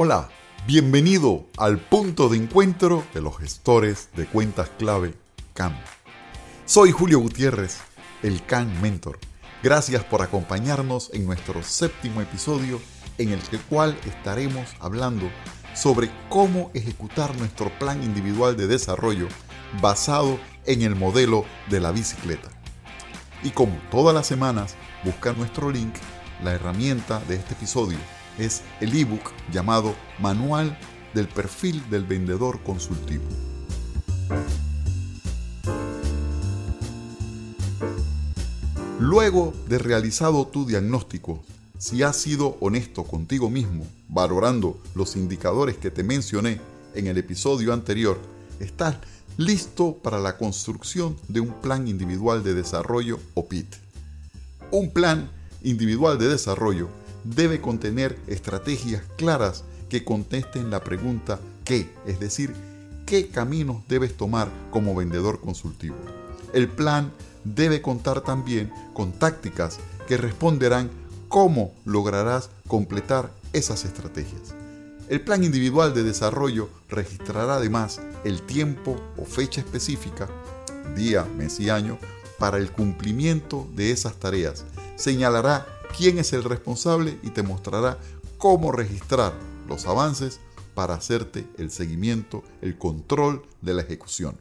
[0.00, 0.28] Hola,
[0.64, 5.12] bienvenido al punto de encuentro de los gestores de cuentas clave
[5.54, 5.76] CAM.
[6.66, 7.78] Soy Julio Gutiérrez,
[8.22, 9.18] el CAM Mentor.
[9.60, 12.80] Gracias por acompañarnos en nuestro séptimo episodio
[13.18, 15.28] en el cual estaremos hablando
[15.74, 19.26] sobre cómo ejecutar nuestro plan individual de desarrollo
[19.82, 22.50] basado en el modelo de la bicicleta.
[23.42, 25.94] Y como todas las semanas, busca nuestro link,
[26.44, 27.98] la herramienta de este episodio
[28.38, 30.78] es el ebook llamado Manual
[31.14, 33.24] del perfil del vendedor consultivo.
[39.00, 41.42] Luego de realizado tu diagnóstico,
[41.78, 46.60] si has sido honesto contigo mismo, valorando los indicadores que te mencioné
[46.94, 48.18] en el episodio anterior,
[48.58, 48.96] estás
[49.36, 53.76] listo para la construcción de un plan individual de desarrollo o PIT.
[54.72, 55.30] Un plan
[55.62, 56.88] individual de desarrollo
[57.34, 61.90] debe contener estrategias claras que contesten la pregunta ¿qué?
[62.06, 62.54] Es decir,
[63.06, 65.96] ¿qué caminos debes tomar como vendedor consultivo?
[66.52, 67.12] El plan
[67.44, 70.90] debe contar también con tácticas que responderán
[71.28, 74.54] cómo lograrás completar esas estrategias.
[75.10, 80.28] El plan individual de desarrollo registrará además el tiempo o fecha específica,
[80.96, 81.98] día, mes y año,
[82.38, 84.64] para el cumplimiento de esas tareas.
[84.96, 85.66] Señalará
[85.98, 87.98] quién es el responsable y te mostrará
[88.38, 89.32] cómo registrar
[89.66, 90.38] los avances
[90.76, 94.38] para hacerte el seguimiento, el control de la ejecución.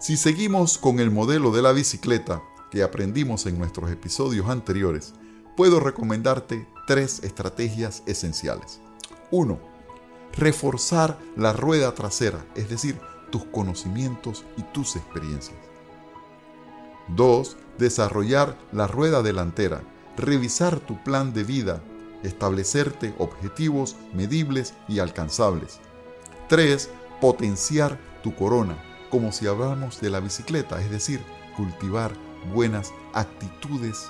[0.00, 5.14] Si seguimos con el modelo de la bicicleta que aprendimos en nuestros episodios anteriores,
[5.56, 8.80] puedo recomendarte tres estrategias esenciales.
[9.30, 9.56] 1.
[10.32, 12.98] Reforzar la rueda trasera, es decir,
[13.30, 15.58] tus conocimientos y tus experiencias.
[17.08, 17.56] 2.
[17.78, 19.82] Desarrollar la rueda delantera,
[20.16, 21.82] revisar tu plan de vida,
[22.22, 25.78] establecerte objetivos medibles y alcanzables.
[26.48, 26.90] 3.
[27.20, 28.76] Potenciar tu corona,
[29.10, 31.20] como si hablamos de la bicicleta, es decir,
[31.56, 32.12] cultivar
[32.52, 34.08] buenas actitudes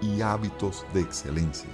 [0.00, 1.70] y hábitos de excelencia.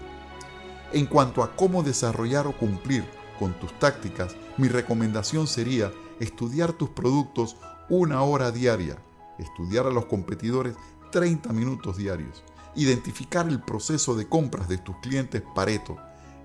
[0.92, 3.04] En cuanto a cómo desarrollar o cumplir
[3.38, 7.56] con tus tácticas, mi recomendación sería estudiar tus productos
[7.88, 8.96] una hora diaria,
[9.38, 10.76] estudiar a los competidores
[11.12, 12.42] 30 minutos diarios,
[12.74, 15.96] identificar el proceso de compras de tus clientes Pareto,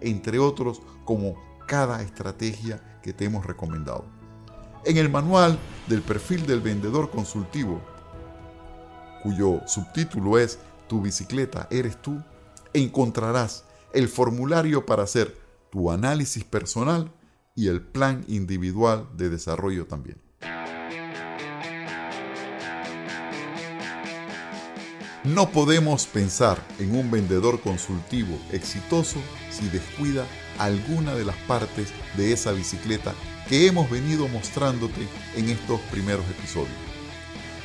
[0.01, 1.35] entre otros como
[1.67, 4.05] cada estrategia que te hemos recomendado.
[4.85, 7.81] En el manual del perfil del vendedor consultivo,
[9.23, 12.21] cuyo subtítulo es Tu bicicleta eres tú,
[12.73, 15.37] encontrarás el formulario para hacer
[15.69, 17.11] tu análisis personal
[17.61, 20.17] y el plan individual de desarrollo también.
[25.23, 29.19] No podemos pensar en un vendedor consultivo exitoso
[29.51, 30.25] si descuida
[30.57, 33.13] alguna de las partes de esa bicicleta
[33.47, 36.73] que hemos venido mostrándote en estos primeros episodios.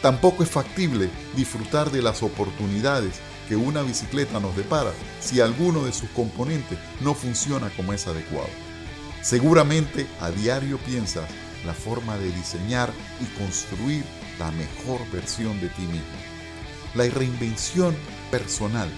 [0.03, 3.15] Tampoco es factible disfrutar de las oportunidades
[3.49, 8.76] que una bicicleta nos depara si alguno de sus componentes no funciona como es adecuado.
[9.27, 11.29] Seguramente a diario piensas
[11.65, 14.05] la forma de diseñar y construir
[14.39, 16.17] la mejor versión de ti mismo.
[16.95, 17.97] La reinvención
[18.31, 18.89] personal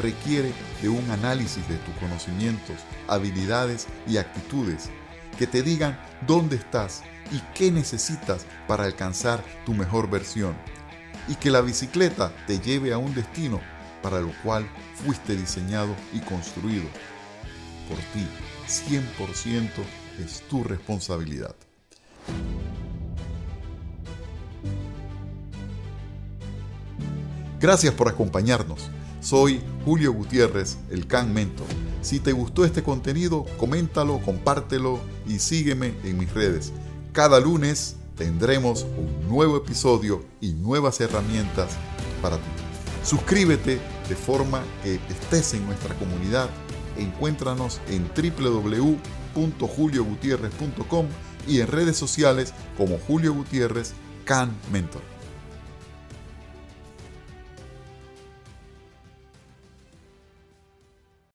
[0.00, 2.76] requiere de un análisis de tus conocimientos,
[3.08, 4.90] habilidades y actitudes
[5.40, 7.02] que te digan dónde estás
[7.32, 10.54] y qué necesitas para alcanzar tu mejor versión.
[11.26, 13.60] Y que la bicicleta te lleve a un destino
[14.04, 14.70] para lo cual
[15.04, 16.84] fuiste diseñado y construido
[17.88, 18.26] por ti
[18.68, 19.70] 100%
[20.24, 21.54] es tu responsabilidad.
[27.60, 28.90] Gracias por acompañarnos.
[29.20, 31.66] Soy Julio Gutiérrez, el Can Mentor.
[32.02, 36.72] Si te gustó este contenido, coméntalo, compártelo y sígueme en mis redes.
[37.12, 41.70] Cada lunes tendremos un nuevo episodio y nuevas herramientas
[42.20, 42.42] para ti.
[43.02, 46.50] Suscríbete de forma que estés en nuestra comunidad
[46.96, 51.06] encuéntranos en www.juliogutierrez.com
[51.46, 53.94] y en redes sociales como Julio Gutiérrez
[54.24, 55.13] Can Mentor.